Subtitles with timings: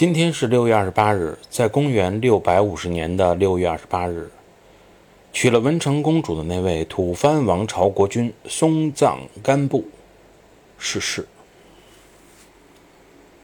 [0.00, 4.30] 今天是六月二十八日，在公元六百五十年的六月二十八日，
[5.30, 9.86] 娶了文成公主的那位吐蕃王朝国君松赞干布
[10.78, 11.26] 逝世。